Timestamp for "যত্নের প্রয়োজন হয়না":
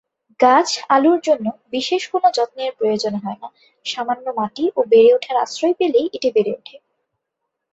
2.37-3.47